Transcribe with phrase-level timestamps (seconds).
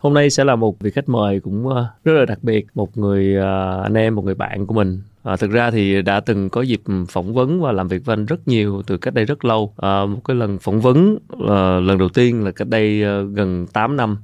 [0.00, 2.98] Hôm nay sẽ là một vị khách mời cũng ờ, rất là đặc biệt, một
[2.98, 5.00] người ờ, anh em, một người bạn của mình.
[5.22, 8.26] À, thực ra thì đã từng có dịp phỏng vấn và làm việc với anh
[8.26, 9.72] rất nhiều từ cách đây rất lâu.
[9.76, 13.66] À, một cái lần phỏng vấn à, lần đầu tiên là cách đây à, gần
[13.66, 14.18] 8 năm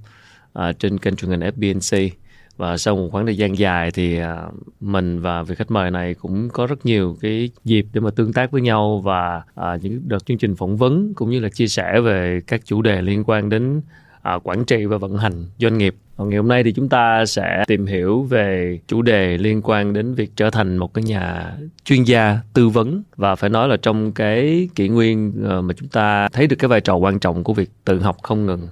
[0.52, 2.11] à, trên kênh truyền hình FBNC
[2.56, 4.43] và sau một khoảng thời gian dài thì à,
[4.80, 8.32] mình và vị khách mời này cũng có rất nhiều cái dịp để mà tương
[8.32, 11.66] tác với nhau và à, những đợt chương trình phỏng vấn cũng như là chia
[11.66, 13.80] sẻ về các chủ đề liên quan đến
[14.24, 15.95] à, quản trị và vận hành doanh nghiệp.
[16.16, 19.92] Còn ngày hôm nay thì chúng ta sẽ tìm hiểu về chủ đề liên quan
[19.92, 23.02] đến việc trở thành một cái nhà chuyên gia tư vấn.
[23.16, 26.69] Và phải nói là trong cái kỷ nguyên ờ, mà chúng ta thấy được cái
[26.69, 28.69] vai trò quan trọng của việc tự học không ngừng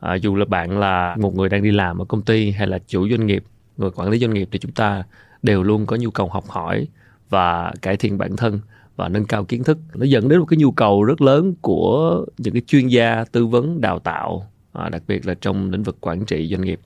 [0.00, 2.78] à, dù là bạn là một người đang đi làm ở công ty hay là
[2.86, 3.44] chủ doanh nghiệp
[3.76, 5.02] người quản lý doanh nghiệp thì chúng ta
[5.42, 6.88] đều luôn có nhu cầu học hỏi
[7.28, 8.60] và cải thiện bản thân
[8.96, 9.78] và nâng cao kiến thức.
[9.94, 13.46] Nó dẫn đến một cái nhu cầu rất lớn của những cái chuyên gia tư
[13.46, 16.80] vấn đào tạo à, đặc biệt là trong lĩnh vực quản trị doanh nghiệp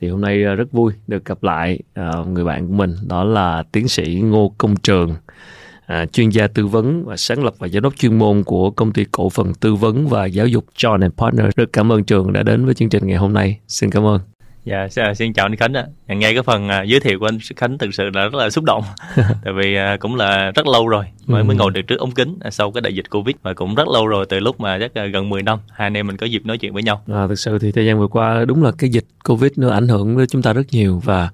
[0.00, 3.24] thì hôm nay à, rất vui được gặp lại à, người bạn của mình đó
[3.24, 5.14] là tiến sĩ Ngô Công Trường
[5.86, 8.92] à, chuyên gia tư vấn và sáng lập và giám đốc chuyên môn của công
[8.92, 11.46] ty cổ phần tư vấn và giáo dục John and Partner.
[11.56, 13.58] Rất cảm ơn Trường đã đến với chương trình ngày hôm nay.
[13.68, 14.20] Xin cảm ơn.
[14.68, 15.86] Dạ, xin chào anh Khánh ạ.
[16.08, 18.64] Nghe cái phần uh, giới thiệu của anh Khánh thực sự là rất là xúc
[18.64, 18.84] động.
[19.16, 21.44] Tại vì uh, cũng là rất lâu rồi mới ừ.
[21.44, 23.88] mới ngồi được trước ống kính uh, sau cái đại dịch Covid và cũng rất
[23.88, 26.46] lâu rồi từ lúc mà chắc gần 10 năm hai anh em mình có dịp
[26.46, 27.02] nói chuyện với nhau.
[27.12, 29.88] À, thực sự thì thời gian vừa qua đúng là cái dịch Covid nó ảnh
[29.88, 31.28] hưởng với chúng ta rất nhiều và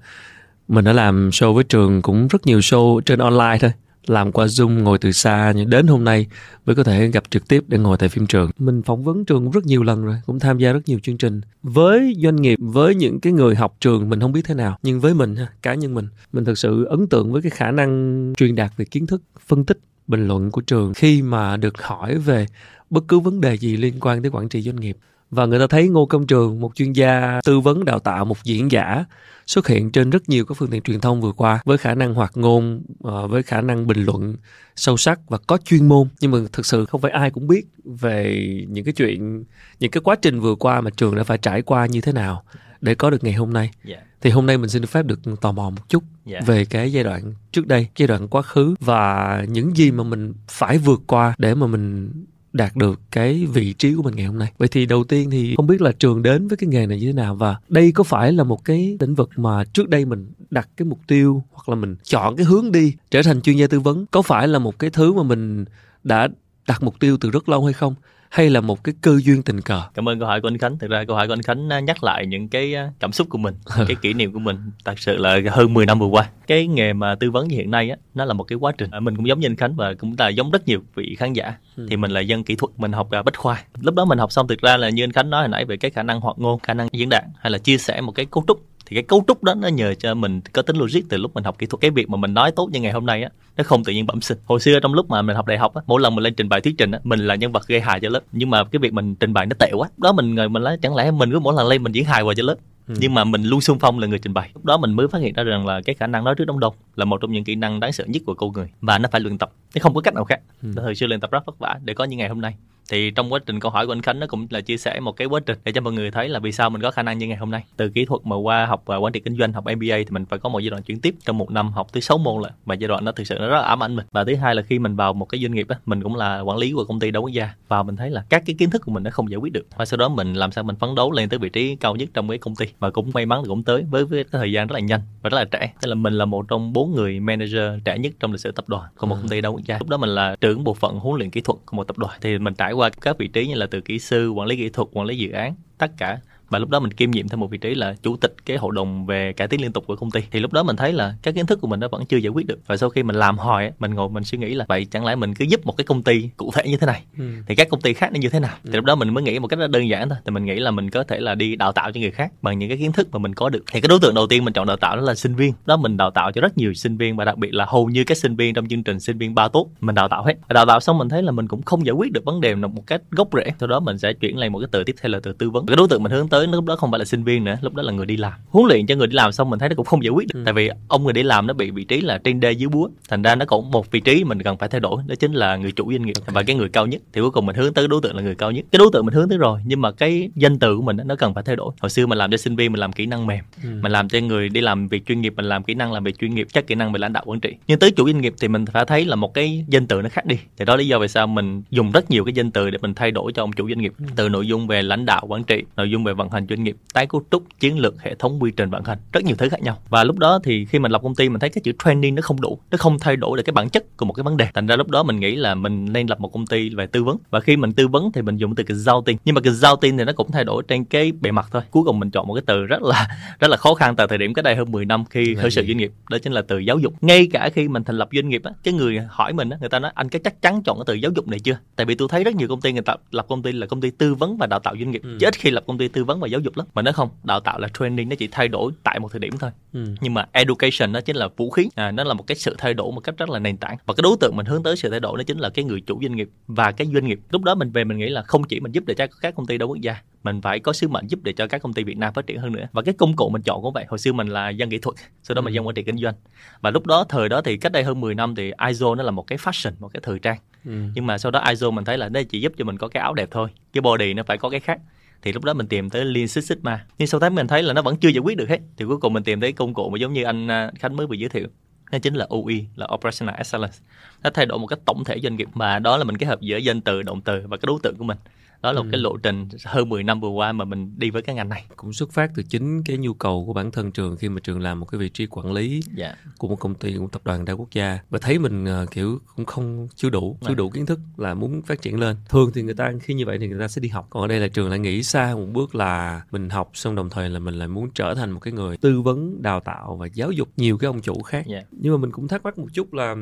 [0.67, 3.71] mình đã làm show với trường cũng rất nhiều show trên online thôi
[4.09, 6.27] làm qua Zoom ngồi từ xa nhưng đến hôm nay
[6.65, 8.51] mới có thể gặp trực tiếp để ngồi tại phim trường.
[8.57, 11.41] Mình phỏng vấn trường rất nhiều lần rồi, cũng tham gia rất nhiều chương trình.
[11.63, 14.99] Với doanh nghiệp, với những cái người học trường mình không biết thế nào, nhưng
[14.99, 18.55] với mình cá nhân mình, mình thực sự ấn tượng với cái khả năng truyền
[18.55, 22.45] đạt về kiến thức, phân tích, bình luận của trường khi mà được hỏi về
[22.89, 24.97] bất cứ vấn đề gì liên quan tới quản trị doanh nghiệp
[25.31, 28.37] và người ta thấy Ngô Công Trường, một chuyên gia tư vấn đào tạo, một
[28.43, 29.05] diễn giả
[29.47, 32.13] xuất hiện trên rất nhiều các phương tiện truyền thông vừa qua với khả năng
[32.13, 34.35] hoạt ngôn, ờ, với khả năng bình luận
[34.75, 36.07] sâu sắc và có chuyên môn.
[36.21, 39.43] Nhưng mà thực sự không phải ai cũng biết về những cái chuyện,
[39.79, 42.43] những cái quá trình vừa qua mà trường đã phải trải qua như thế nào
[42.85, 43.71] để có được ngày hôm nay.
[43.85, 43.99] Yeah.
[43.99, 44.05] Dạ.
[44.21, 46.43] Thì hôm nay mình xin được phép được tò mò một chút yeah.
[46.43, 46.53] Dạ.
[46.53, 50.33] về cái giai đoạn trước đây, giai đoạn quá khứ và những gì mà mình
[50.47, 52.11] phải vượt qua để mà mình
[52.53, 55.53] đạt được cái vị trí của mình ngày hôm nay vậy thì đầu tiên thì
[55.57, 58.03] không biết là trường đến với cái nghề này như thế nào và đây có
[58.03, 61.69] phải là một cái lĩnh vực mà trước đây mình đặt cái mục tiêu hoặc
[61.69, 64.59] là mình chọn cái hướng đi trở thành chuyên gia tư vấn có phải là
[64.59, 65.65] một cái thứ mà mình
[66.03, 66.27] đã
[66.67, 67.95] đặt mục tiêu từ rất lâu hay không?
[68.29, 69.81] Hay là một cái cơ duyên tình cờ?
[69.93, 70.79] Cảm ơn câu hỏi của anh khánh.
[70.79, 73.27] Thực ra câu hỏi của anh khánh à, nhắc lại những cái à, cảm xúc
[73.29, 73.55] của mình
[73.87, 76.29] cái kỷ niệm của mình thật sự là hơn 10 năm vừa qua.
[76.47, 78.91] Cái nghề mà tư vấn như hiện nay á nó là một cái quá trình.
[78.91, 81.33] À, mình cũng giống như anh khánh và cũng là giống rất nhiều vị khán
[81.33, 81.53] giả.
[81.77, 81.87] Ừ.
[81.89, 83.63] thì mình là dân kỹ thuật mình học bách khoa.
[83.81, 85.77] Lúc đó mình học xong thực ra là như anh khánh nói hồi nãy về
[85.77, 88.25] cái khả năng hoạt ngôn khả năng diễn đạt hay là chia sẻ một cái
[88.25, 91.17] cấu trúc thì cái cấu trúc đó nó nhờ cho mình có tính logic từ
[91.17, 91.81] lúc mình học kỹ thuật.
[91.81, 94.05] Cái việc mà mình nói tốt như ngày hôm nay á nó không tự nhiên
[94.05, 94.37] bẩm sinh.
[94.45, 96.49] Hồi xưa trong lúc mà mình học đại học á mỗi lần mình lên trình
[96.49, 98.19] bày thuyết trình á mình là nhân vật gây hài cho lớp.
[98.31, 99.89] Nhưng mà cái việc mình trình bày nó tệ quá.
[99.97, 102.23] Đó mình người mình nói chẳng lẽ mình cứ mỗi lần lên mình diễn hài
[102.23, 102.55] vào cho lớp?
[102.87, 102.93] Ừ.
[102.99, 104.49] nhưng mà mình luôn xung phong là người trình bày.
[104.53, 106.59] Lúc đó mình mới phát hiện ra rằng là cái khả năng nói trước đám
[106.59, 108.67] đông là một trong những kỹ năng đáng sợ nhất của con người.
[108.81, 109.51] Và nó phải luyện tập.
[109.75, 110.39] Nó không có cách nào khác.
[110.63, 110.69] Ừ.
[110.75, 112.55] thời xưa luyện tập rất vất vả để có những ngày hôm nay
[112.89, 115.11] thì trong quá trình câu hỏi của anh Khánh nó cũng là chia sẻ một
[115.11, 117.17] cái quá trình để cho mọi người thấy là vì sao mình có khả năng
[117.17, 117.63] như ngày hôm nay.
[117.77, 120.39] Từ kỹ thuật mà qua học quản trị kinh doanh học MBA thì mình phải
[120.39, 122.75] có một giai đoạn chuyển tiếp trong một năm học tới 6 môn là và
[122.75, 124.05] giai đoạn nó thực sự nó rất là ám ảnh mình.
[124.11, 126.39] Và thứ hai là khi mình vào một cái doanh nghiệp á mình cũng là
[126.39, 128.69] quản lý của công ty đa quốc gia và mình thấy là các cái kiến
[128.69, 129.67] thức của mình nó không giải quyết được.
[129.75, 132.09] Và sau đó mình làm sao mình phấn đấu lên tới vị trí cao nhất
[132.13, 132.65] trong cái công ty.
[132.79, 135.01] Và cũng may mắn là cũng tới với, với cái thời gian rất là nhanh
[135.21, 138.13] và rất là trẻ tức là mình là một trong bốn người manager trẻ nhất
[138.19, 139.77] trong lịch sử tập đoàn của một công ty đa quốc gia.
[139.77, 142.13] Lúc đó mình là trưởng bộ phận huấn luyện kỹ thuật của một tập đoàn.
[142.21, 144.69] Thì mình trải qua các vị trí như là từ kỹ sư, quản lý kỹ
[144.69, 146.19] thuật, quản lý dự án, tất cả
[146.49, 148.71] và lúc đó mình kiêm nhiệm thêm một vị trí là chủ tịch cái hội
[148.75, 150.21] đồng về cải tiến liên tục của công ty.
[150.31, 152.29] Thì lúc đó mình thấy là các kiến thức của mình nó vẫn chưa giải
[152.29, 152.59] quyết được.
[152.67, 155.15] Và sau khi mình làm hoài mình ngồi mình suy nghĩ là vậy chẳng lẽ
[155.15, 157.03] mình cứ giúp một cái công ty cụ thể như thế này?
[157.17, 157.25] Ừ.
[157.47, 158.53] thì các công ty khác nó như thế nào?
[158.63, 158.69] Ừ.
[158.71, 160.17] thì lúc đó mình mới nghĩ một cách rất đơn giản thôi.
[160.25, 162.59] Thì mình nghĩ là mình có thể là đi đào tạo cho người khác bằng
[162.59, 163.63] những cái kiến thức mà mình có được.
[163.71, 165.53] Thì cái đối tượng đầu tiên mình chọn đào tạo đó là sinh viên.
[165.65, 168.03] Đó mình đào tạo cho rất nhiều sinh viên và đặc biệt là hầu như
[168.03, 170.33] các sinh viên trong chương trình sinh viên ba tốt mình đào tạo hết.
[170.49, 172.87] Đào tạo xong mình thấy là mình cũng không giải quyết được vấn đề một
[172.87, 173.51] cách gốc rễ.
[173.59, 175.65] Sau đó mình sẽ chuyển lại một cái từ tiếp theo là từ tư vấn.
[175.65, 177.73] Cái đối tượng mình hướng tới lúc đó không phải là sinh viên nữa lúc
[177.73, 179.75] đó là người đi làm huấn luyện cho người đi làm xong mình thấy nó
[179.75, 180.41] cũng không giải quyết được ừ.
[180.45, 182.89] tại vì ông người đi làm nó bị vị trí là trên đê dưới búa
[183.09, 185.55] thành ra nó còn một vị trí mình cần phải thay đổi đó chính là
[185.55, 186.33] người chủ doanh nghiệp okay.
[186.33, 188.35] và cái người cao nhất thì cuối cùng mình hướng tới đối tượng là người
[188.35, 190.81] cao nhất cái đối tượng mình hướng tới rồi nhưng mà cái danh từ của
[190.81, 192.93] mình nó cần phải thay đổi hồi xưa mình làm cho sinh viên mình làm
[192.93, 193.69] kỹ năng mềm ừ.
[193.81, 196.19] mình làm cho người đi làm việc chuyên nghiệp mình làm kỹ năng làm việc
[196.19, 198.33] chuyên nghiệp chắc kỹ năng về lãnh đạo quản trị nhưng tới chủ doanh nghiệp
[198.39, 200.87] thì mình phải thấy là một cái danh từ nó khác đi thì đó lý
[200.87, 203.43] do vì sao mình dùng rất nhiều cái danh từ để mình thay đổi cho
[203.43, 204.05] ông chủ doanh nghiệp ừ.
[204.15, 206.63] từ nội dung về lãnh đạo quản trị nội dung về vận vận hành doanh
[206.63, 208.97] nghiệp tái cấu trúc chiến lược hệ thống quy trình vận hành.
[209.13, 209.77] Rất nhiều thứ khác nhau.
[209.89, 212.21] Và lúc đó thì khi mình lập công ty mình thấy cái chữ training nó
[212.21, 212.59] không đủ.
[212.71, 214.47] Nó không thay đổi được cái bản chất của một cái vấn đề.
[214.53, 217.03] Thành ra lúc đó mình nghĩ là mình nên lập một công ty về tư
[217.03, 217.17] vấn.
[217.29, 219.17] Và khi mình tư vấn thì mình dùng từ cái giao tin.
[219.25, 221.61] Nhưng mà cái giao tin thì nó cũng thay đổi trên cái bề mặt thôi.
[221.71, 223.07] Cuối cùng mình chọn một cái từ rất là
[223.39, 225.65] rất là khó khăn tại thời điểm cái đây hơn 10 năm khi khởi sự
[225.67, 225.91] doanh nghiệp.
[226.09, 226.93] Đó chính là từ giáo dục.
[227.01, 229.69] Ngay cả khi mình thành lập doanh nghiệp á cái người hỏi mình á người
[229.69, 231.57] ta nói anh có chắc chắn chọn cái từ giáo dục này chưa?
[231.75, 233.81] Tại vì tôi thấy rất nhiều công ty người ta lập công ty là công
[233.81, 235.01] ty tư vấn và đào tạo doanh nghiệp.
[235.03, 235.17] Ừ.
[235.19, 236.67] chứ ít khi lập công ty tư vấn và giáo dục lắm.
[236.73, 239.37] Mà nó không đào tạo là training nó chỉ thay đổi tại một thời điểm
[239.39, 239.51] thôi.
[239.73, 239.85] Ừ.
[240.01, 241.69] nhưng mà education nó chính là vũ khí.
[241.75, 243.77] À, nó là một cái sự thay đổi một cách rất là nền tảng.
[243.85, 245.81] Và cái đối tượng mình hướng tới sự thay đổi đó chính là cái người
[245.81, 247.19] chủ doanh nghiệp và cái doanh nghiệp.
[247.29, 249.45] Lúc đó mình về mình nghĩ là không chỉ mình giúp để cho các công
[249.45, 251.83] ty đa quốc gia mình phải có sứ mệnh giúp để cho các công ty
[251.83, 252.67] Việt Nam phát triển hơn nữa.
[252.71, 253.85] Và cái công cụ mình chọn cũng vậy.
[253.87, 255.55] Hồi xưa mình là dân kỹ thuật sau đó mình ừ.
[255.55, 256.13] dân quản trị kinh doanh.
[256.61, 259.11] Và lúc đó thời đó thì cách đây hơn 10 năm thì ISO nó là
[259.11, 260.37] một cái fashion một cái thời trang.
[260.65, 260.71] Ừ.
[260.95, 263.01] nhưng mà sau đó ISO mình thấy là đây chỉ giúp cho mình có cái
[263.01, 264.79] áo đẹp thôi cái body nó phải có cái khác
[265.25, 266.85] thì lúc đó mình tìm tới Lean Six Sigma.
[266.97, 268.59] Nhưng sau đó mình thấy là nó vẫn chưa giải quyết được hết.
[268.77, 271.07] Thì cuối cùng mình tìm tới công cụ mà giống như anh à, Khánh mới
[271.07, 271.47] vừa giới thiệu.
[271.91, 273.77] Nó chính là OE là Operational Excellence.
[274.23, 276.41] Nó thay đổi một cách tổng thể doanh nghiệp, mà đó là mình kết hợp
[276.41, 278.17] giữa danh từ, động từ và cái đối tượng của mình
[278.61, 278.83] đó là ừ.
[278.83, 281.49] một cái lộ trình hơn 10 năm vừa qua mà mình đi với cái ngành
[281.49, 284.39] này cũng xuất phát từ chính cái nhu cầu của bản thân trường khi mà
[284.39, 285.81] trường làm một cái vị trí quản lý yeah.
[285.97, 286.31] Dạ.
[286.37, 289.19] của một công ty của tập đoàn đa quốc gia và thấy mình uh, kiểu
[289.35, 292.61] cũng không chưa đủ chưa đủ kiến thức là muốn phát triển lên thường thì
[292.61, 294.47] người ta khi như vậy thì người ta sẽ đi học còn ở đây là
[294.47, 297.67] trường lại nghĩ xa một bước là mình học xong đồng thời là mình lại
[297.67, 300.87] muốn trở thành một cái người tư vấn đào tạo và giáo dục nhiều cái
[300.87, 301.63] ông chủ khác yeah.
[301.63, 301.67] Dạ.
[301.71, 303.15] nhưng mà mình cũng thắc mắc một chút là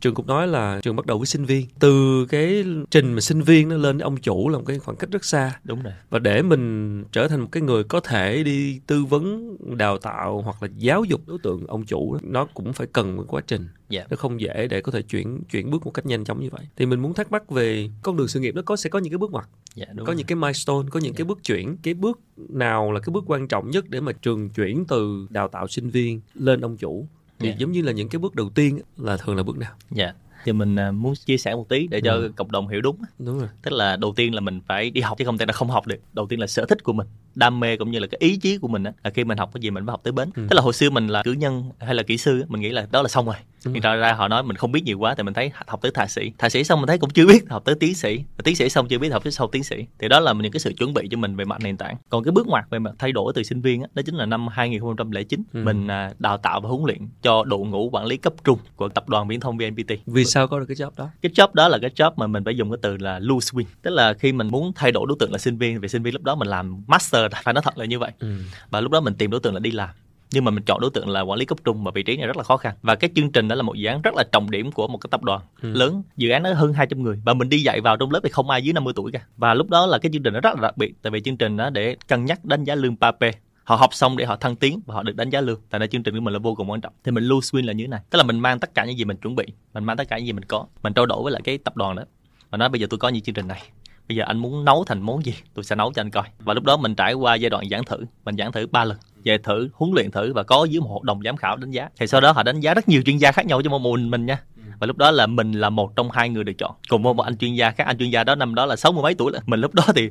[0.00, 3.42] trường cũng nói là trường bắt đầu với sinh viên từ cái trình mà sinh
[3.42, 6.18] viên nó lên ông chủ là một cái khoảng cách rất xa đúng rồi và
[6.18, 10.62] để mình trở thành một cái người có thể đi tư vấn đào tạo hoặc
[10.62, 13.72] là giáo dục đối tượng ông chủ nó cũng phải cần một quá trình yeah.
[13.88, 14.06] Dạ.
[14.10, 16.66] nó không dễ để có thể chuyển chuyển bước một cách nhanh chóng như vậy
[16.76, 19.12] thì mình muốn thắc mắc về con đường sự nghiệp nó có sẽ có những
[19.12, 20.16] cái bước ngoặt yeah, dạ, có rồi.
[20.16, 21.16] những cái milestone có những yeah.
[21.16, 21.28] cái dạ.
[21.28, 24.84] bước chuyển cái bước nào là cái bước quan trọng nhất để mà trường chuyển
[24.88, 27.58] từ đào tạo sinh viên lên ông chủ thì yeah.
[27.58, 30.16] giống như là những cái bước đầu tiên là thường là bước nào dạ yeah
[30.44, 32.32] thì mình à, muốn chia sẻ một tí để cho ừ.
[32.36, 33.48] cộng đồng hiểu đúng đúng rồi.
[33.62, 35.86] Tức là đầu tiên là mình phải đi học chứ không thể là không học
[35.86, 35.98] được.
[36.12, 38.58] Đầu tiên là sở thích của mình đam mê cũng như là cái ý chí
[38.58, 40.30] của mình á là khi mình học cái gì mình phải học tới bến.
[40.36, 40.46] Ừ.
[40.50, 42.86] tức là hồi xưa mình là cử nhân hay là kỹ sư mình nghĩ là
[42.90, 45.22] đó là xong rồi nhưng ra ra họ nói mình không biết nhiều quá thì
[45.22, 46.32] mình thấy học tới thạc sĩ.
[46.38, 48.16] Thạc sĩ xong mình thấy cũng chưa biết học tới tiến sĩ.
[48.18, 49.86] Và tiến sĩ xong chưa biết học tới sau tiến sĩ.
[49.98, 51.96] Thì đó là những cái sự chuẩn bị cho mình về mặt nền tảng.
[52.08, 54.26] Còn cái bước ngoặt về mặt thay đổi từ sinh viên á đó chính là
[54.26, 55.62] năm 2009 ừ.
[55.64, 58.88] mình à, đào tạo và huấn luyện cho đội ngũ quản lý cấp trung của
[58.88, 59.92] tập đoàn viễn thông VNPT.
[60.06, 61.10] Vì sao có được cái job đó?
[61.22, 63.64] Cái job đó là cái job mà mình phải dùng cái từ là loose win.
[63.82, 66.14] Tức là khi mình muốn thay đổi đối tượng là sinh viên vì sinh viên
[66.14, 67.32] lúc đó mình làm master.
[67.44, 68.10] Phải nói thật là như vậy.
[68.18, 68.36] Ừ.
[68.70, 69.88] và lúc đó mình tìm đối tượng là đi làm
[70.34, 72.26] nhưng mà mình chọn đối tượng là quản lý cấp trung mà vị trí này
[72.26, 72.74] rất là khó khăn.
[72.82, 74.98] Và cái chương trình đó là một dự án rất là trọng điểm của một
[74.98, 75.72] cái tập đoàn ừ.
[75.72, 76.02] lớn.
[76.16, 78.50] Dự án nó hơn 200 người và mình đi dạy vào trong lớp thì không
[78.50, 79.20] ai dưới 50 tuổi cả.
[79.36, 81.36] Và lúc đó là cái chương trình nó rất là đặc biệt tại vì chương
[81.36, 83.30] trình đó để cân nhắc đánh giá lương PAPE
[83.64, 85.60] họ học xong để họ thăng tiến và họ được đánh giá lương.
[85.70, 86.92] Tại nên chương trình của mình là vô cùng quan trọng.
[87.04, 88.00] Thì mình lose win là như thế này.
[88.10, 89.44] Tức là mình mang tất cả những gì mình chuẩn bị
[89.74, 91.76] mình mang tất cả những gì mình có mình trao đổi với lại cái tập
[91.76, 92.02] đoàn đó
[92.50, 93.62] và nói bây giờ tôi có như chương trình này.
[94.08, 96.24] Bây giờ anh muốn nấu thành món gì tôi sẽ nấu cho anh coi.
[96.38, 98.04] Và lúc đó mình trải qua giai đoạn giảng thử.
[98.24, 101.00] Mình giảng thử ba lần về thử, huấn luyện thử và có dưới một hội
[101.04, 101.88] đồng giám khảo đánh giá.
[101.98, 104.10] Thì sau đó họ đánh giá rất nhiều chuyên gia khác nhau cho một mình
[104.10, 104.42] mình nha
[104.84, 106.72] và lúc đó là mình là một trong hai người được chọn.
[106.88, 107.84] Cùng với một anh chuyên gia khác.
[107.86, 109.82] Anh chuyên gia đó năm đó là sáu mươi mấy tuổi là mình lúc đó
[109.94, 110.10] thì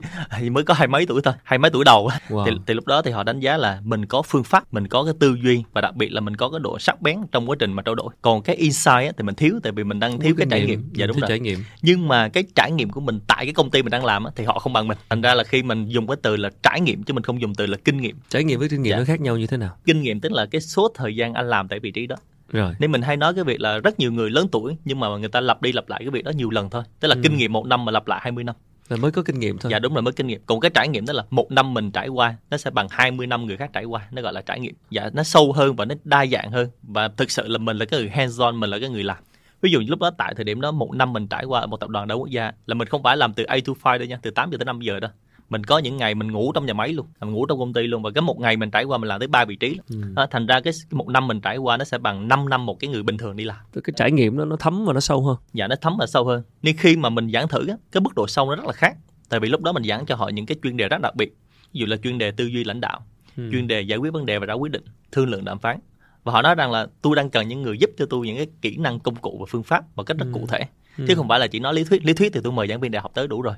[0.49, 1.33] mới có hai mấy tuổi thôi.
[1.43, 2.45] Hai mấy tuổi đầu wow.
[2.45, 5.03] thì, thì lúc đó thì họ đánh giá là mình có phương pháp mình có
[5.03, 7.55] cái tư duy và đặc biệt là mình có cái độ sắc bén trong quá
[7.59, 8.07] trình mà trao đổi.
[8.21, 10.89] Còn cái insight thì mình thiếu tại vì mình đang thiếu cái, cái trải nghiệm.
[10.93, 11.29] Dạ đúng rồi.
[11.29, 11.59] trải nghiệm.
[11.81, 14.43] Nhưng mà cái trải nghiệm của mình tại cái công ty mình đang làm thì
[14.43, 14.97] họ không bằng mình.
[15.09, 17.55] Thành ra là khi mình dùng cái từ là trải nghiệm chứ mình không dùng
[17.55, 18.15] từ là kinh nghiệm.
[18.29, 18.97] Trải nghiệm với kinh nghiệm dạ.
[18.97, 19.77] nó khác nhau như thế nào?
[19.85, 22.15] Kinh nghiệm tức là cái số thời gian anh làm tại vị trí đó
[22.53, 22.73] rồi.
[22.79, 25.29] Nên mình hay nói cái việc là rất nhiều người lớn tuổi nhưng mà người
[25.29, 26.83] ta lặp đi lặp lại cái việc đó nhiều lần thôi.
[26.99, 27.21] Tức là ừ.
[27.23, 28.55] kinh nghiệm một năm mà lặp lại 20 năm.
[28.89, 29.71] Là mới có kinh nghiệm thôi.
[29.71, 30.41] Dạ đúng rồi mới kinh nghiệm.
[30.45, 33.27] Còn cái trải nghiệm đó là một năm mình trải qua nó sẽ bằng 20
[33.27, 34.01] năm người khác trải qua.
[34.11, 34.75] Nó gọi là trải nghiệm.
[34.89, 37.85] Dạ nó sâu hơn và nó đa dạng hơn và thực sự là mình là
[37.85, 39.17] cái người hands on, mình là cái người làm.
[39.61, 41.77] Ví dụ lúc đó tại thời điểm đó một năm mình trải qua ở một
[41.79, 44.07] tập đoàn đa quốc gia là mình không phải làm từ A to 5 đâu
[44.07, 45.07] nha, từ 8 giờ tới 5 giờ đó
[45.49, 47.81] mình có những ngày mình ngủ trong nhà máy luôn mình ngủ trong công ty
[47.87, 48.03] luôn.
[48.03, 49.95] Và cái một ngày mình trải qua mình làm tới ba vị trí ừ.
[50.15, 52.79] đó, thành ra cái một năm mình trải qua nó sẽ bằng 5 năm một
[52.79, 53.57] cái người bình thường đi làm.
[53.73, 55.37] Cái trải nghiệm đó nó thấm và nó sâu hơn.
[55.53, 56.43] Dạ nó thấm và sâu hơn.
[56.61, 58.97] Nên khi mà mình giảng thử á, cái mức độ sâu nó rất là khác.
[59.29, 61.37] Tại vì lúc đó mình giảng cho họ những cái chuyên đề rất đặc biệt.
[61.73, 63.05] Ví dụ là chuyên đề tư duy lãnh đạo
[63.37, 63.49] ừ.
[63.51, 65.79] chuyên đề giải quyết vấn đề và ra quyết định thương lượng đàm phán.
[66.23, 68.47] Và họ nói rằng là tôi đang cần những người giúp cho tôi những cái
[68.61, 70.31] kỹ năng công cụ và phương pháp một cách rất ừ.
[70.33, 70.59] cụ thể.
[70.97, 71.05] Ừ.
[71.07, 72.91] chứ không phải là chỉ nói lý thuyết lý thuyết thì tôi mời giảng viên
[72.91, 73.55] đại học tới đủ rồi.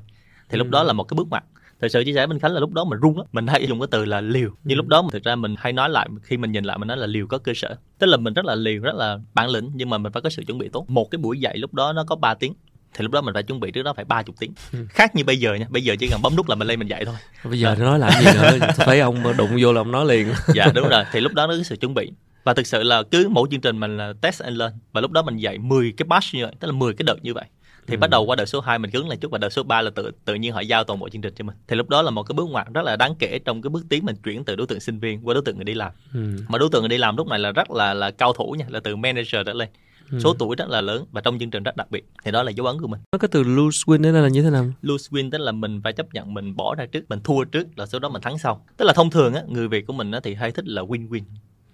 [0.50, 0.58] Thì ừ.
[0.58, 1.44] lúc đó là một cái bước ngoặt
[1.82, 3.26] thật sự chia sẻ bên khánh là lúc đó mình run lắm.
[3.32, 4.50] Mình hay dùng cái từ là liều.
[4.64, 4.78] Nhưng ừ.
[4.78, 7.08] lúc đó thực ra mình hay nói lại khi mình nhìn lại mình nói là
[7.08, 7.76] liều có cơ sở.
[8.00, 10.30] Tức là mình rất là liều rất là bản lĩnh nhưng mà mình phải có
[10.30, 10.86] sự chuẩn bị tốt.
[10.90, 12.54] Một cái buổi dạy lúc đó nó có 3 tiếng
[12.94, 14.54] thì lúc đó mình phải chuẩn bị trước đó phải ba chục tiếng.
[14.74, 14.80] Ừ.
[14.90, 16.88] khác như bây giờ nha bây giờ chỉ cần bấm nút là mình lên mình
[16.88, 17.16] dạy thôi.
[17.44, 18.68] Bây giờ nó nói làm gì nữa?
[18.78, 20.28] Thấy ông đụng vô là ông nói liền.
[20.54, 21.04] Dạ đúng rồi.
[21.12, 22.12] Thì lúc đó nó có sự chuẩn bị.
[22.44, 24.74] Và thực sự là cứ mỗi chương trình mình là test and learn.
[24.92, 27.24] Và lúc đó mình dạy 10 cái batch như vậy tức là 10 cái đợt
[27.24, 27.46] như vậy
[27.88, 28.00] thì ừ.
[28.00, 29.90] bắt đầu qua đợt số 2 mình cứng lại chút và đợt số 3 là
[29.90, 31.56] tự tự nhiên họ giao toàn bộ chương trình cho mình.
[31.68, 33.86] Thì lúc đó là một cái bước ngoặt rất là đáng kể trong cái bước
[33.90, 35.92] tiến mình chuyển từ đối tượng sinh viên qua đối tượng người đi làm.
[36.14, 36.20] Ừ.
[36.48, 38.66] mà đối tượng người đi làm lúc này là rất là là cao thủ nha
[38.70, 39.70] là từ manager trở lên.
[40.12, 40.20] Ừ.
[40.20, 42.06] số tuổi rất là lớn và trong chương trình rất đặc biệt.
[42.24, 43.00] Thì đó là dấu ấn của mình.
[43.12, 44.66] Nó cái từ lose win đó là như thế nào?
[44.82, 47.68] Lose win tức là mình phải chấp nhận mình bỏ ra trước mình thua trước
[47.76, 48.66] là sau đó mình thắng sau.
[48.78, 51.10] Tức là thông thường á người việt của mình á thì hay thích là win
[51.10, 51.22] win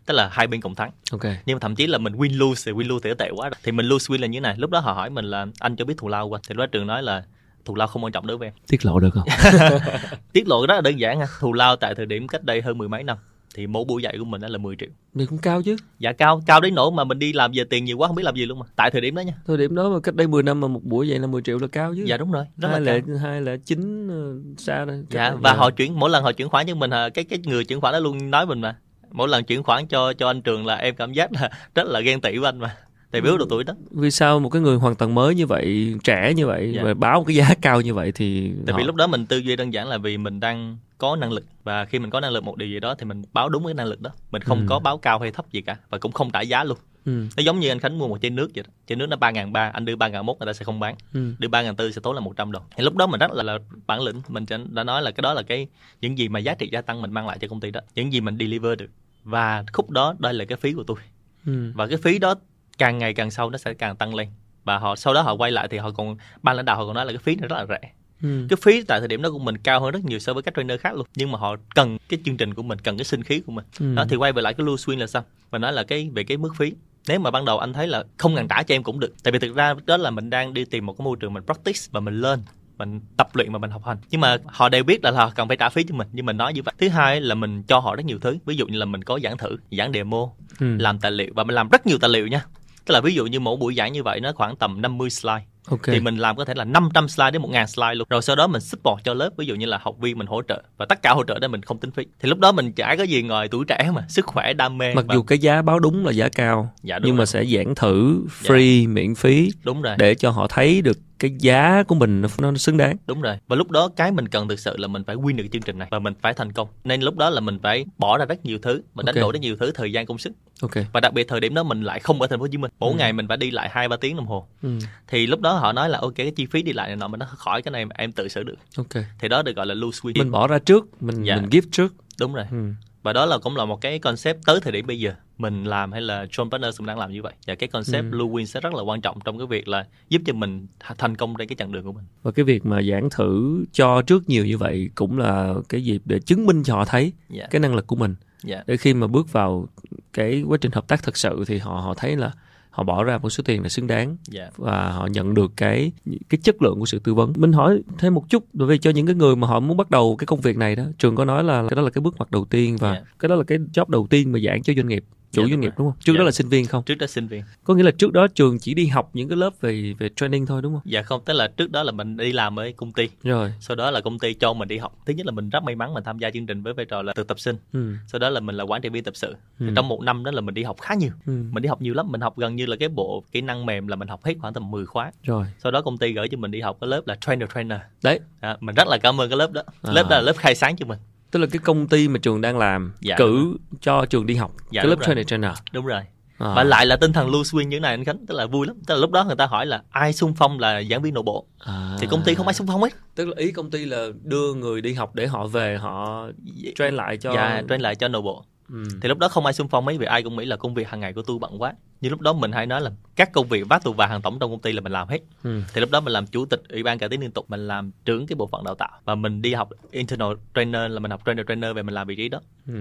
[0.06, 0.92] tức là hai bên cùng thắng.
[1.12, 1.38] Okay.
[1.46, 3.56] nhưng mà thậm chí là mình win lose thì win lose thì tệ quá rồi.
[3.64, 4.56] thì mình lose win là như thế này.
[4.58, 6.66] Lúc đó họ hỏi mình là anh cho biết thù lao qua thì lúc đó
[6.66, 7.24] trường nói là
[7.66, 8.54] thù lao không quan trọng đối với em.
[8.68, 9.28] Tiết lộ được không?
[10.34, 12.78] Tiết lộ rất là đơn giản ha thù lao tại thời điểm cách đây hơn
[12.78, 13.18] mười mấy năm.
[13.56, 14.90] Thì mỗi buổi dạy của mình là 10 triệu.
[15.16, 15.76] Thì cũng cao chứ?
[16.00, 16.42] Dạ cao.
[16.46, 18.46] Cao đến nỗi mà mình đi làm giờ tiền nhiều quá không biết làm gì
[18.46, 18.66] luôn mà.
[18.76, 19.34] Tại thời điểm đó nha.
[19.48, 21.58] Thời điểm đó mà cách đây 10 năm mà một buổi dạy là 10 triệu
[21.60, 22.04] là cao chứ?
[22.08, 22.46] Dạ đúng rồi.
[22.58, 23.18] Rất hai là cao.
[23.18, 26.68] hai là chín ờ, xa đây dạ và họ chuyển mỗi lần họ chuyển khoản
[26.68, 28.76] cho mình cái cái người chuyển khoản đó luôn nói mình mà
[29.12, 32.00] mỗi lần chuyển khoản cho cho anh trường là em cảm giác là rất là
[32.00, 32.76] ghen tị với anh mà.
[33.12, 33.74] Tại biểu độ tuổi đó.
[33.92, 36.84] Vì sao một cái người hoàn toàn mới như vậy trẻ như vậy dạ.
[36.84, 38.78] và báo một cái giá cao như vậy thì tại họ...
[38.78, 41.46] vì lúc đó mình tư duy đơn giản là vì mình đang có năng lực
[41.64, 43.74] và khi mình có năng lực một điều gì đó thì mình báo đúng cái
[43.74, 44.10] năng lực đó.
[44.32, 44.66] Mình không ừ.
[44.70, 47.26] có báo cao hay thấp gì cả và cũng không trả giá luôn ừ.
[47.38, 48.74] nó giống như anh khánh mua một chai nước vậy đó.
[48.88, 50.80] Chai nước nó ba ngàn ba anh đưa ba ngàn mốt người ta sẽ không
[50.80, 50.96] bán.
[51.14, 51.34] Ừ.
[51.40, 52.64] đưa ba ngàn tư sẽ tốn là 100 đồng.
[52.76, 54.22] Thì lúc đó mình rất là, là bản lĩnh.
[54.28, 55.68] Mình đã nói là cái đó là cái
[56.02, 57.82] những gì mà giá trị gia tăng mình mang lại cho công ty đó.
[57.96, 58.90] Những gì mình deliver được.
[59.24, 60.98] Và khúc đó đây là cái phí của tôi.
[61.46, 61.72] Ừ.
[61.76, 62.36] và cái phí đó
[62.78, 64.28] càng ngày càng sâu nó sẽ càng tăng lên.
[64.64, 66.96] Và họ sau đó họ quay lại thì họ còn ban lãnh đạo họ còn
[66.96, 67.92] nói là cái phí này rất là rẻ.
[68.22, 68.46] Ừ.
[68.50, 70.54] cái phí tại thời điểm đó của mình cao hơn rất nhiều so với các
[70.56, 71.08] trainer khác luôn.
[71.16, 73.66] Nhưng mà họ cần cái chương trình của mình cần cái sinh khí của mình.
[73.80, 73.96] Ừ.
[73.96, 75.24] đó thì quay về lại cái lưu swing là sao?
[75.50, 76.74] Và nói là cái về cái mức phí
[77.08, 79.32] nếu mà ban đầu anh thấy là không cần trả cho em cũng được tại
[79.32, 81.80] vì thực ra đó là mình đang đi tìm một cái môi trường mình practice
[81.92, 82.40] và mình lên
[82.78, 83.98] mình tập luyện và mình học hành.
[84.10, 86.38] Nhưng mà họ đều biết là họ cần phải trả phí cho mình nhưng mình
[86.38, 86.74] nói như vậy.
[86.78, 89.20] Thứ hai là mình cho họ rất nhiều thứ ví dụ như là mình có
[89.24, 90.30] giảng thử giảng demo
[90.60, 90.76] ừ.
[90.80, 92.46] làm tài liệu và mình làm rất nhiều tài liệu nha.
[92.86, 95.44] Tức là ví dụ như mỗi buổi giảng như vậy nó khoảng tầm 50 slide
[95.72, 95.96] Okay.
[95.96, 98.48] thì mình làm có thể là 500 slide đến 1000 slide luôn rồi sau đó
[98.48, 101.02] mình support cho lớp ví dụ như là học viên mình hỗ trợ và tất
[101.02, 103.22] cả hỗ trợ đó mình không tính phí thì lúc đó mình chả có gì
[103.22, 105.16] ngoài tuổi trẻ mà sức khỏe đam mê mặc và...
[105.16, 107.20] dù cái giá báo đúng là giá cao dạ, nhưng rồi.
[107.20, 108.90] mà sẽ giảng thử free dạ.
[108.90, 112.78] miễn phí đúng rồi để cho họ thấy được cái giá của mình nó xứng
[112.78, 115.36] đáng đúng rồi và lúc đó cái mình cần thực sự là mình phải win
[115.36, 117.86] được chương trình này và mình phải thành công nên lúc đó là mình phải
[117.98, 119.22] bỏ ra rất nhiều thứ mình đánh okay.
[119.22, 120.86] đổi rất nhiều thứ thời gian công sức okay.
[120.94, 122.72] và đặc biệt thời điểm đó mình lại không ở thành phố hồ chí minh
[122.80, 122.98] mỗi ừ.
[122.98, 124.70] ngày mình phải đi lại hai ba tiếng đồng hồ ừ.
[125.08, 127.20] thì lúc đó họ nói là ok cái chi phí đi lại này nọ mình
[127.20, 129.06] nó khỏi cái này mà em tự xử được okay.
[129.20, 131.36] thì đó được gọi là lose win mình bỏ ra trước mình dạ.
[131.36, 132.74] mình give trước đúng rồi ừ
[133.04, 135.92] và đó là cũng là một cái concept tới thời điểm bây giờ mình làm
[135.92, 138.10] hay là John Partners cũng đang làm như vậy và cái concept ừ.
[138.10, 141.16] Blue Win sẽ rất là quan trọng trong cái việc là giúp cho mình thành
[141.16, 144.30] công trên cái chặng đường của mình và cái việc mà giảng thử cho trước
[144.30, 147.14] nhiều như vậy cũng là cái dịp để chứng minh cho họ thấy yeah.
[147.30, 147.48] Dạ.
[147.52, 148.60] cái năng lực của mình yeah.
[148.60, 148.64] Dạ.
[148.68, 149.68] để khi mà bước vào
[150.14, 152.32] cái quá trình hợp tác thật sự thì họ họ thấy là
[152.70, 154.18] họ bỏ ra một số tiền là xứng đáng yeah.
[154.28, 154.50] Dạ.
[154.58, 155.92] và họ nhận được cái
[156.30, 158.90] cái chất lượng của sự tư vấn mình hỏi thêm một chút đối với cho
[158.92, 161.26] những cái người mà họ muốn bắt đầu cái công việc này đó trường có
[161.26, 163.06] nói là cái đó là cái bước ngoặt đầu tiên và yeah.
[163.20, 165.62] cái đó là cái job đầu tiên mà giảng cho doanh nghiệp chủ dạ, doanh
[165.62, 166.00] nghiệp đúng không?
[166.00, 166.18] Trước dạ.
[166.18, 166.84] đó là sinh viên không?
[166.84, 167.44] Trước đó sinh viên.
[167.64, 170.46] Có nghĩa là trước đó trường chỉ đi học những cái lớp về về training
[170.46, 170.82] thôi đúng không?
[170.86, 173.10] Dạ không tức là trước đó là mình đi làm ở công ty.
[173.24, 173.54] Rồi.
[173.60, 174.98] Sau đó là công ty cho mình đi học.
[175.06, 177.02] Thứ nhất là mình rất may mắn mình tham gia chương trình với vai trò
[177.02, 177.56] là thực tập sinh.
[177.74, 177.94] Ừ.
[178.08, 179.36] sau đó là mình là quản trị viên tập sự.
[179.60, 179.66] Ừ.
[179.76, 181.12] trong một năm đó là mình đi học khá nhiều.
[181.26, 181.44] Ừ.
[181.52, 182.12] mình đi học nhiều lắm.
[182.12, 184.54] Mình học gần như là cái bộ kỹ năng mềm là mình học hết khoảng
[184.54, 185.12] tầm 10 khóa.
[185.24, 185.46] Rồi.
[185.64, 187.80] Sau đó công ty gửi cho mình đi học cái lớp là trainer trainer.
[188.04, 188.20] Đấy.
[188.40, 189.64] À, mình rất là cảm ơn cái lớp đó.
[189.82, 189.94] À.
[189.94, 191.00] lớp đó là lớp khai sáng cho mình
[191.32, 194.52] tức là cái công ty mà trường đang làm dạ, cử cho trường đi học
[194.72, 195.52] dạ, cái lớp trainer trainer.
[195.74, 196.02] Đúng rồi.
[196.38, 196.54] À.
[196.56, 198.76] và lại là tinh thần lưu swing như này anh khánh tức là vui lắm.
[198.88, 201.24] Tức là lúc đó người ta hỏi là ai xung phong là giảng viên nội
[201.24, 201.48] bộ?
[201.60, 201.98] À.
[202.00, 204.54] thì công ty không ai xung phong hết tức là ý công ty là đưa
[204.54, 206.28] người đi học để họ về họ
[206.76, 208.84] train lại cho dạ train lại cho nội bộ Ừ.
[209.02, 210.90] thì lúc đó không ai xung phong mấy vì ai cũng nghĩ là công việc
[210.90, 213.48] hàng ngày của tôi bận quá nhưng lúc đó mình hay nói là các công
[213.48, 215.62] việc vác tù và hàng tổng trong công ty là mình làm hết ừ.
[215.74, 217.92] thì lúc đó mình làm chủ tịch ủy ban cải tiến liên tục mình làm
[218.06, 221.22] trưởng cái bộ phận đào tạo và mình đi học internal trainer là mình học
[221.26, 222.74] trainer trainer về mình làm vị trí đó ừ.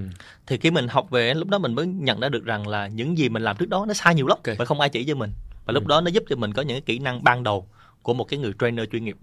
[0.46, 3.18] thì khi mình học về lúc đó mình mới nhận ra được rằng là những
[3.18, 4.56] gì mình làm trước đó nó sai nhiều lắm okay.
[4.58, 5.30] và không ai chỉ cho mình
[5.66, 5.88] và lúc ừ.
[5.88, 7.68] đó nó giúp cho mình có những cái kỹ năng ban đầu
[8.02, 9.16] của một cái người trainer chuyên nghiệp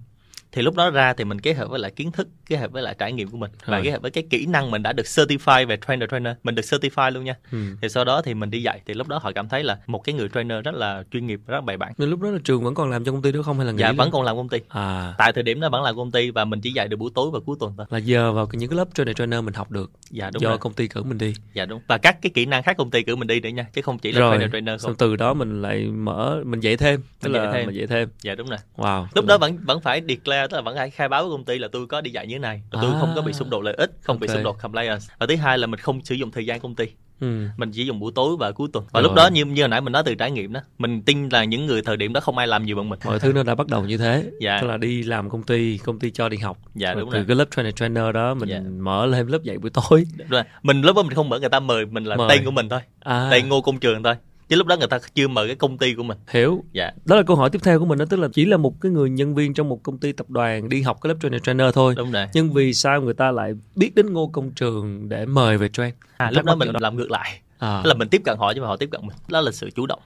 [0.51, 2.84] thì lúc đó ra thì mình kết hợp với lại kiến thức kết hợp với
[2.84, 3.86] lại trải nghiệm của mình và Rồi.
[3.86, 6.62] kết hợp với cái kỹ năng mình đã được certify về trainer trainer mình được
[6.62, 7.36] certify luôn nha.
[7.51, 7.58] Ừ.
[7.82, 10.04] thì sau đó thì mình đi dạy thì lúc đó họ cảm thấy là một
[10.04, 11.94] cái người trainer rất là chuyên nghiệp rất bài bản.
[11.98, 13.72] Nên lúc đó là trường vẫn còn làm cho công ty đó không hay là
[13.72, 13.98] nghỉ dạ luôn?
[13.98, 14.58] vẫn còn làm công ty.
[14.70, 15.13] À.
[15.18, 17.30] Tại thời điểm đó vẫn là công ty và mình chỉ dạy được buổi tối
[17.34, 17.86] và cuối tuần thôi.
[17.89, 19.92] Là giờ vào những cái lớp trainer trainer mình học được.
[20.10, 20.58] Dạ đúng do rồi.
[20.58, 21.34] công ty cử mình đi.
[21.54, 21.82] Dạ đúng.
[21.88, 24.00] Và các cái kỹ năng khác công ty cử mình đi nữa nha chứ không
[24.00, 24.32] chỉ là rồi.
[24.32, 24.89] trainer trainer không.
[24.89, 27.01] Xong từ đó mình lại mở mình dạy thêm.
[27.22, 27.66] Tức Mình là dạy thêm.
[27.68, 28.10] mình dạy thêm.
[28.22, 28.60] Dạ đúng rồi.
[28.77, 29.06] Wow.
[29.16, 31.58] Lúc đó vẫn vẫn phải declare tức là vẫn phải khai báo với công ty
[31.58, 32.98] là tôi có đi dạy như thế này tôi À.
[33.00, 34.34] không có bị xung đột lợi ích không bị Ok.
[34.36, 36.86] xung đột compliance và thứ hai là mình không sử dụng thời gian công ty
[37.22, 37.27] ừ.
[37.58, 39.03] mình chỉ dùng buổi tối và cuối tuần và Rồi.
[39.03, 41.44] lúc đó như như hồi nãy mình nói từ trải nghiệm đó mình tin là
[41.44, 43.56] những người thời điểm đó không ai làm nhiều bằng mình mọi thứ nó đã
[43.56, 44.58] bắt đầu như thế Dạ.
[44.62, 47.17] tức là đi làm công ty công ty cho đi học dạ Rồi đúng từ
[47.17, 48.60] rồi cái lớp trainer trainer đó mình Dạ.
[48.79, 51.50] mở thêm lớp dạy buổi tối Đúng rồi mình lúc đó mình không mở người
[51.50, 52.27] ta mời mình là Mời.
[52.29, 54.15] tên của mình thôi à, tên ngô công trường thôi
[54.50, 56.18] chứ lúc đó người ta chưa mời cái công ty của mình.
[56.27, 56.63] Hiểu.
[56.72, 56.92] Dạ.
[57.06, 58.92] Đó là câu hỏi tiếp theo của mình đó tức là chỉ là một cái
[58.92, 61.74] người nhân viên trong một công ty tập đoàn đi học cái lớp trainer trainer
[61.74, 61.94] thôi.
[61.98, 62.25] Đúng rồi.
[62.34, 65.94] Nhưng vì sao người ta lại biết đến ngô công trường để mời về train
[66.18, 66.80] à, lúc đó mình đó.
[66.82, 67.39] làm ngược lại.
[67.60, 69.18] À, Tức là mình tiếp cận họ chứ mà họ tiếp cận mình.
[69.30, 70.00] Đó là sự chủ động.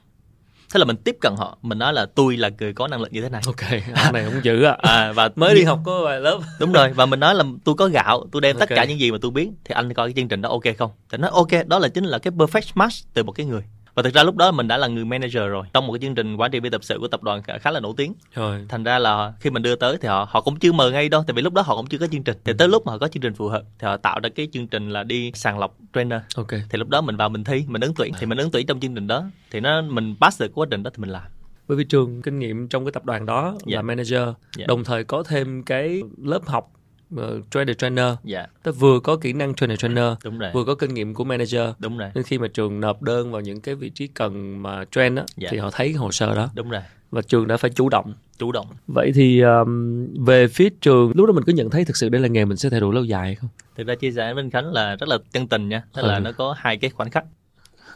[0.74, 1.58] Thế là mình tiếp cận họ.
[1.62, 3.42] Mình nói là tôi là người có năng lực như thế này.
[3.46, 6.40] Ok ông này không dữ à à và mới đi học có vài lớp.
[6.60, 8.76] Đúng rồi và mình nói là tôi có gạo tôi đem tất Ok.
[8.76, 9.50] cả những gì mà tôi biết.
[9.64, 10.92] Thì anh coi cái chương trình đó ok không?
[11.12, 13.62] Thì nói ok đó là chính là cái perfect match từ một cái người
[13.96, 16.16] và thực ra lúc đó mình đã là người manager rồi trong một cái chương
[16.16, 18.14] trình quản trị viên tập sự của tập đoàn khá, là nổi tiếng.
[18.34, 18.66] Rồi.
[18.70, 21.24] Thành ra là khi mình đưa tới thì họ họ cũng chưa mời ngay đâu
[21.28, 22.38] tại vì lúc đó họ cũng chưa có chương trình.
[22.44, 24.48] Thì tới lúc mà họ có chương trình phù hợp thì họ tạo ra cái
[24.52, 26.22] chương trình là đi sàng lọc trainer.
[26.36, 26.48] Ok.
[26.70, 28.14] Thì lúc đó mình vào mình thi mình ứng tuyển.
[28.20, 30.84] Thì mình ứng tuyển trong chương trình đó thì nó mình pass được quá trình
[30.84, 31.24] đó thì mình làm.
[31.68, 33.76] Bởi vì trường kinh nghiệm trong cái tập đoàn đó Dạ.
[33.76, 34.22] là manager
[34.58, 34.66] Dạ.
[34.68, 36.72] đồng thời có thêm cái lớp học
[37.16, 38.06] uh, trainer trainer.
[38.24, 38.46] Dạ.
[38.64, 40.50] Tức vừa có kỹ năng trainer trainer đúng rồi.
[40.54, 41.70] vừa có kinh nghiệm của manager.
[41.80, 42.10] Đúng rồi.
[42.16, 45.24] Nên khi mà trường nộp đơn vào những cái vị trí cần mà train á
[45.38, 45.50] Dạ.
[45.52, 46.50] thì họ thấy cái hồ sơ đó.
[46.56, 46.82] Đúng rồi.
[47.12, 48.14] Và trường đã phải chủ động.
[48.38, 48.68] Chủ động.
[48.88, 52.22] Vậy thì um, về phía trường lúc đó mình có nhận thấy thực sự đây
[52.22, 53.50] là nghề mình sẽ theo đuổi lâu dài hay không?
[53.76, 55.84] Thực ra chia sẻ với anh Khánh là rất là chân tình nha.
[55.96, 56.20] Tức là Ừ.
[56.20, 57.26] nó có hai cái khoảnh khắc.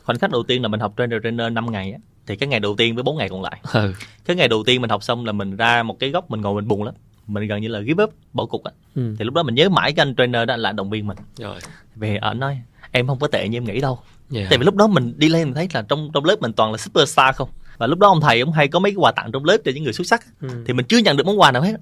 [0.04, 2.00] Khoảnh khắc đầu tiên là mình học trainer trainer 5 ngày á.
[2.28, 3.60] Thì cái ngày đầu tiên với 4 ngày còn lại.
[3.74, 3.94] Ừ.
[4.26, 6.56] Cái ngày đầu tiên mình học xong là mình ra một cái góc mình ngồi
[6.56, 6.94] mình buồn lắm
[7.28, 8.72] mình gần như là give up bỏ cuộc á.
[8.96, 9.16] Ừ.
[9.20, 11.18] Thì lúc đó mình nhớ mãi cái anh trainer đó là động viên mình.
[11.38, 11.60] Rồi.
[11.96, 14.00] Về ở nói em không có tệ như em nghĩ đâu.
[14.34, 14.48] Yeah.
[14.50, 16.72] tại vì lúc đó mình đi lên mình thấy là trong trong lớp mình toàn
[16.72, 17.50] là superstar không.
[17.78, 19.72] Và lúc đó ông thầy ông hay có mấy cái quà tặng trong lớp cho
[19.76, 20.64] những người xuất sắc ừ.
[20.68, 21.76] thì mình chưa nhận được món quà nào hết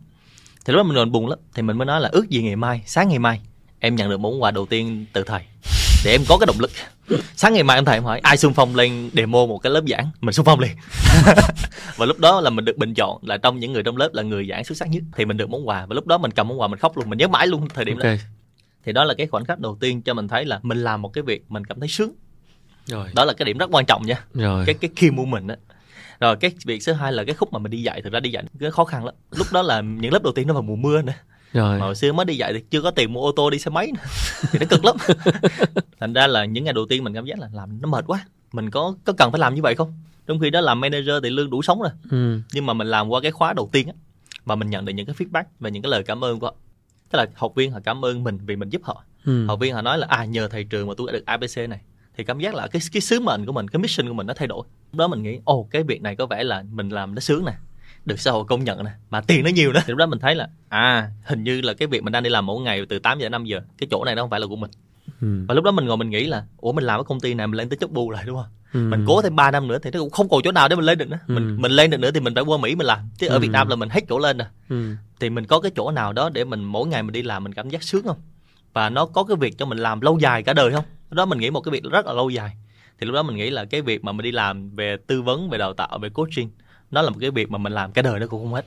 [0.66, 2.56] thì lúc đó mình còn buồn lắm thì mình mới nói là ước gì ngày
[2.56, 3.42] mai sáng ngày mai
[3.80, 5.42] em nhận được món quà đầu tiên từ thầy
[6.06, 6.72] để em có cái động lực
[7.36, 9.84] sáng ngày mai em thầy em hỏi ai xung phong lên demo một cái lớp
[9.88, 10.10] giảng?
[10.22, 10.72] Mình xung phong liền.
[11.96, 14.24] Và lúc đó là mình được bình chọn là trong những người trong lớp là
[14.24, 15.04] người giảng xuất sắc nhất.
[15.16, 15.86] Thì mình được món quà.
[15.86, 17.10] Và lúc đó mình cầm món quà mình khóc luôn.
[17.10, 18.04] Mình nhớ mãi luôn thời điểm ok.
[18.04, 18.16] Đó
[18.86, 21.10] thì đó là cái khoảnh khắc đầu tiên cho mình thấy là mình làm một
[21.10, 22.12] cái việc mình cảm thấy sướng.
[22.86, 23.10] Rồi.
[23.16, 24.24] Đó là cái điểm rất quan trọng nha.
[24.34, 24.66] Rồi.
[24.66, 25.56] Cái cái key moment á.
[26.20, 28.02] Rồi cái việc thứ hai là cái khúc mà mình đi dạy.
[28.02, 29.16] Thực ra đi dạy cái khó khăn lắm.
[29.32, 31.14] Lúc đó là những lớp đầu tiên nó vào mùa mưa nữa
[31.54, 31.80] rồi.
[31.80, 33.70] Mà hồi xưa mới đi dạy thì chưa có tiền mua ô tô đi xe
[33.72, 34.02] máy nữa.
[34.52, 34.96] thì nó cực lắm.
[36.00, 38.26] Thành ra là những ngày đầu tiên mình cảm giác là làm nó mệt quá.
[38.54, 39.94] Mình có có cần phải làm như vậy không?
[40.28, 41.92] Trong khi đó làm manager thì lương đủ sống rồi.
[42.12, 42.40] Ừ.
[42.54, 43.94] nhưng mà mình làm qua cái khóa đầu tiên á
[44.46, 46.54] và mình nhận được những cái feedback và những cái lời cảm ơn của họ
[47.14, 49.04] tức là học viên họ cảm ơn mình vì mình giúp họ.
[49.26, 49.46] Ừ.
[49.46, 51.82] học viên họ nói là à nhờ thầy trường mà tôi đã được abc này.
[52.18, 54.34] Thì cảm giác là cái cái sứ mệnh của mình cái mission của mình nó
[54.34, 54.64] thay đổi.
[54.92, 57.46] Lúc đó mình nghĩ ồ cái việc này có vẻ là mình làm nó sướng
[57.46, 57.54] nè
[58.06, 60.20] được xã hội công nhận nè mà tiền nó nhiều nữa thì lúc đó mình
[60.20, 63.00] thấy là à hình như là cái việc mình đang đi làm mỗi ngày từ
[63.00, 64.72] 8 giờ đến 5 giờ cái chỗ này nó không phải là của mình
[65.22, 65.28] Ừ.
[65.48, 67.48] và lúc đó mình ngồi mình nghĩ là ủa mình làm cái công ty này
[67.48, 68.80] mình lên tới chốt bù lại đúng không Ừ.
[68.90, 70.86] mình cố thêm 3 năm nữa thì nó cũng không còn chỗ nào để mình
[70.86, 71.34] lên được nữa Ừ.
[71.34, 73.40] mình mình lên được nữa thì mình phải qua mỹ mình làm chứ ở Ừ.
[73.40, 74.96] việt nam là mình hết chỗ lên rồi Ừ.
[75.20, 77.54] thì mình có cái chỗ nào đó để mình mỗi ngày mình đi làm mình
[77.54, 78.18] cảm giác sướng không
[78.74, 81.26] và nó có cái việc cho mình làm lâu dài cả đời không Lúc đó
[81.26, 82.52] mình nghĩ một cái việc rất là lâu dài
[83.00, 85.50] thì lúc đó mình nghĩ là cái việc mà mình đi làm về tư vấn
[85.50, 86.50] về đào tạo về coaching
[86.94, 88.66] nó là một cái việc mà mình làm cả đời nó cũng không hết.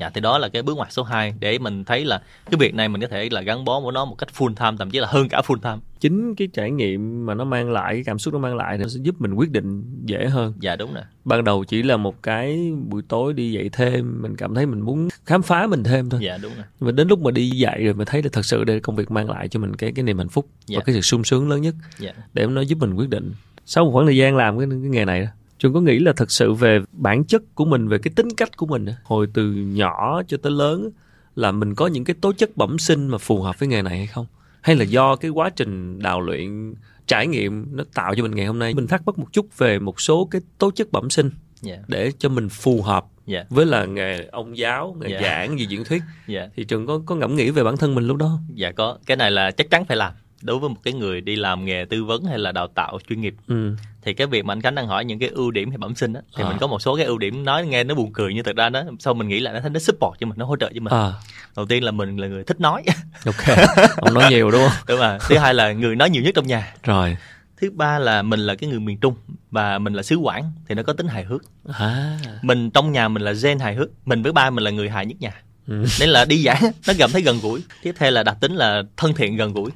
[0.00, 2.74] Dạ thì đó là cái bước ngoặt số 2 để mình thấy là cái việc
[2.74, 4.98] này mình có thể là gắn bó với nó một cách full time thậm chí
[4.98, 5.76] là hơn cả full time.
[6.00, 8.88] Chính cái trải nghiệm mà nó mang lại cái cảm xúc nó mang lại nó
[8.88, 10.54] sẽ giúp mình quyết định dễ hơn.
[10.60, 11.02] Dạ đúng rồi.
[11.24, 14.80] Ban đầu chỉ là một cái buổi tối đi dạy thêm mình cảm thấy mình
[14.80, 16.20] muốn khám phá mình thêm thôi.
[16.22, 16.64] Dạ đúng rồi.
[16.78, 19.10] Và đến lúc mà đi dạy rồi mình thấy là thật sự đây công việc
[19.10, 20.78] mang lại cho mình cái cái niềm hạnh phúc Dạ.
[20.78, 22.12] và cái sự sung sướng lớn nhất dạ.
[22.32, 23.32] để nó giúp mình quyết định.
[23.66, 26.12] Sau một khoảng thời gian làm cái, cái nghề này đó trường có nghĩ là
[26.12, 29.26] thật sự về bản chất của mình về cái tính cách của mình á, hồi
[29.34, 30.90] từ nhỏ cho tới lớn
[31.36, 33.98] là mình có những cái tố chất bẩm sinh mà phù hợp với nghề này
[33.98, 34.26] hay không?
[34.60, 36.74] Hay là do cái quá trình đào luyện
[37.06, 38.74] trải nghiệm nó tạo cho mình ngày hôm nay?
[38.74, 41.76] Mình thắc mắc một chút về một số cái tố chất bẩm sinh dạ.
[41.88, 43.44] để cho mình phù hợp dạ.
[43.48, 45.20] với là nghề ông giáo nghề Dạ.
[45.22, 46.02] giảng gì diễn thuyết.
[46.26, 46.48] Dạ.
[46.56, 48.98] Thì trường có có ngẫm nghĩ về bản thân mình lúc đó dạ có.
[49.06, 51.84] Cái này là chắc chắn phải làm đối với một cái người đi làm nghề
[51.90, 53.76] tư vấn hay là đào tạo chuyên nghiệp ừ.
[54.02, 56.12] thì cái việc mà anh Khánh đang hỏi những cái ưu điểm hay bẩm sinh
[56.12, 56.48] á thì À.
[56.48, 58.70] mình có một số cái ưu điểm nói nghe nó buồn cười nhưng thực ra
[58.70, 60.80] nó sau mình nghĩ lại nó thấy nó support cho mình nó hỗ trợ cho
[60.80, 60.92] mình.
[60.92, 61.12] À.
[61.56, 62.84] Đầu tiên là mình là người thích nói.
[63.26, 63.58] Ok
[63.96, 64.72] ông nói nhiều đúng không?
[64.88, 66.74] Đúng mà thứ hai là người nói nhiều nhất trong nhà.
[66.82, 67.16] Rồi.
[67.60, 69.14] Thứ ba là mình là cái người miền trung
[69.50, 71.42] và mình là xứ quảng thì nó có tính hài hước.
[71.72, 72.18] À.
[72.42, 75.06] Mình trong nhà mình là gen hài hước mình với ba mình là người hài
[75.06, 75.32] nhất nhà.
[75.68, 75.84] Ừ.
[76.00, 77.60] nên là đi giảng nó cảm thấy gần gũi.
[77.82, 79.70] Tiếp theo là đặc tính là thân thiện gần gũi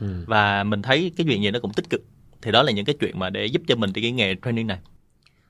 [0.00, 0.24] Ừ.
[0.26, 2.00] và mình thấy cái chuyện gì nó cũng tích cực.
[2.42, 4.78] Thì đó là những cái chuyện mà để giúp cho mình cái nghề training này.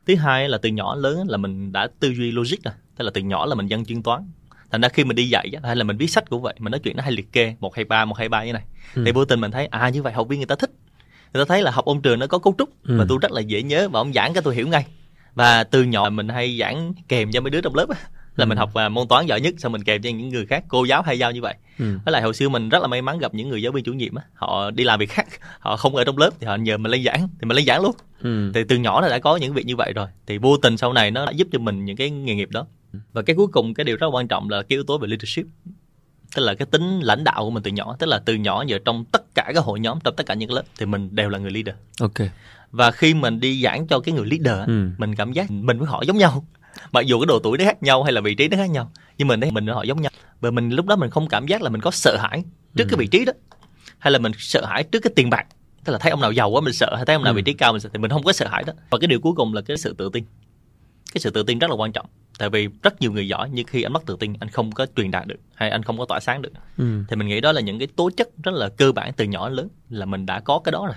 [0.06, 2.74] Thứ hai là từ nhỏ lớn là mình đã tư duy logic rồi.
[2.96, 4.30] Tức là từ nhỏ là mình dân chuyên toán.
[4.70, 6.70] Thành ra khi mình đi dạy á, hay là mình viết sách cũng vậy mình
[6.70, 8.62] nói chuyện nó hay liệt kê một hay ba một hay ba như này.
[8.94, 9.02] Ừ.
[9.06, 10.70] thì vô tình mình thấy à như vậy học viên người ta thích.
[11.34, 12.98] Người ta thấy là học ôn trường nó có cấu trúc Ừ.
[12.98, 14.86] và tôi rất là dễ nhớ và ông giảng cái tôi hiểu ngay.
[15.34, 17.86] Và từ nhỏ mình hay giảng kèm cho mấy đứa trong lớp
[18.36, 18.48] là Ừ.
[18.48, 20.84] mình học à, môn toán giỏi nhất xong mình kèm cho những người khác cô
[20.84, 21.98] giáo hay giao như vậy Ừ.
[22.04, 23.92] với lại hồi xưa mình rất là may mắn gặp những người giáo viên chủ
[23.92, 25.26] nhiệm á họ đi làm việc khác
[25.60, 27.82] họ không ở trong lớp thì họ nhờ mình lên giảng thì mình lên giảng
[27.82, 28.50] luôn Ừ.
[28.54, 30.92] thì từ nhỏ là đã có những việc như vậy rồi thì vô tình sau
[30.92, 32.66] này nó đã giúp cho mình những cái nghề nghiệp đó
[33.12, 35.46] và cái cuối cùng cái điều rất quan trọng là cái yếu tố về leadership
[36.36, 38.78] tức là cái tính lãnh đạo của mình từ nhỏ tức là từ nhỏ giờ
[38.84, 41.38] trong tất cả các hội nhóm trong tất cả những lớp thì mình đều là
[41.38, 42.28] người leader ok
[42.70, 44.88] và khi mình đi giảng cho cái người leader Ừ.
[44.98, 46.44] mình cảm giác mình với họ giống nhau
[46.92, 48.90] mặc dù cái độ tuổi nó khác nhau hay là vị trí nó khác nhau
[49.18, 50.10] nhưng mình thấy mình họ giống nhau
[50.40, 52.44] và mình lúc đó mình không cảm giác là mình có sợ hãi
[52.76, 52.88] trước Ừ.
[52.90, 53.32] cái vị trí đó
[53.98, 55.46] hay là mình sợ hãi trước cái tiền bạc
[55.84, 57.36] tức là thấy ông nào giàu quá mình sợ hay thấy ông nào Ừ.
[57.36, 59.20] vị trí cao mình sợ thì mình không có sợ hãi đó và cái điều
[59.20, 60.24] cuối cùng là cái sự tự tin
[61.14, 62.06] cái sự tự tin rất là quan trọng
[62.38, 64.86] tại vì rất nhiều người giỏi nhưng khi anh mất tự tin anh không có
[64.96, 67.02] truyền đạt được hay anh không có tỏa sáng được ừ.
[67.08, 69.48] thì mình nghĩ đó là những cái tố chất rất là cơ bản từ nhỏ
[69.48, 70.96] đến lớn là mình đã có cái đó rồi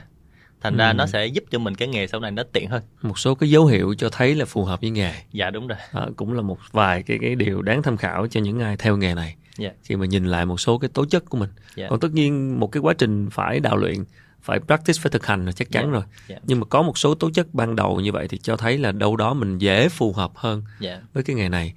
[0.62, 0.94] thành ra Ừ.
[0.94, 2.84] nó sẽ giúp cho mình cái nghề sau này nó tiện hơn.
[3.02, 5.14] Một số cái dấu hiệu cho thấy là phù hợp với nghề.
[5.32, 5.78] Dạ đúng rồi.
[5.94, 8.98] Đó, cũng là một vài cái cái điều đáng tham khảo cho những ai theo
[8.98, 9.36] nghề này.
[9.58, 9.70] Dạ.
[9.84, 11.50] Khi mà nhìn lại một số cái tố chất của mình.
[11.76, 11.88] Dạ.
[11.90, 13.96] Còn tất nhiên một cái quá trình phải đào luyện
[14.42, 15.92] phải practice phải thực hành là chắc chắn Dạ.
[15.92, 16.04] rồi.
[16.28, 16.36] Dạ.
[16.44, 18.92] nhưng mà có một số tố chất ban đầu như vậy thì cho thấy là
[18.92, 21.02] đâu đó mình dễ phù hợp hơn dạ.
[21.14, 21.74] với cái nghề này